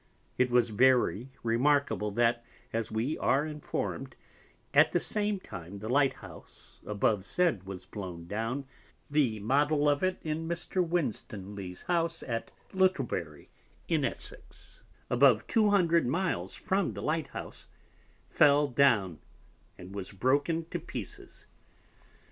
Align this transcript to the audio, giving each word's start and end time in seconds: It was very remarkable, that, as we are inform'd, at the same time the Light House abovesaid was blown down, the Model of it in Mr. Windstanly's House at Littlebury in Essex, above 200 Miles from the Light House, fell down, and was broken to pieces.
It 0.39 0.49
was 0.49 0.71
very 0.71 1.29
remarkable, 1.43 2.09
that, 2.13 2.43
as 2.73 2.89
we 2.89 3.19
are 3.19 3.45
inform'd, 3.45 4.15
at 4.73 4.91
the 4.91 4.99
same 4.99 5.39
time 5.39 5.77
the 5.77 5.89
Light 5.89 6.13
House 6.13 6.81
abovesaid 6.87 7.65
was 7.67 7.85
blown 7.85 8.25
down, 8.25 8.65
the 9.11 9.39
Model 9.41 9.87
of 9.87 10.01
it 10.01 10.17
in 10.23 10.47
Mr. 10.49 10.83
Windstanly's 10.83 11.83
House 11.83 12.23
at 12.23 12.49
Littlebury 12.73 13.49
in 13.87 14.03
Essex, 14.03 14.83
above 15.07 15.45
200 15.45 16.07
Miles 16.07 16.55
from 16.55 16.93
the 16.93 17.03
Light 17.03 17.27
House, 17.27 17.67
fell 18.27 18.65
down, 18.67 19.19
and 19.77 19.93
was 19.93 20.11
broken 20.11 20.65
to 20.71 20.79
pieces. 20.79 21.45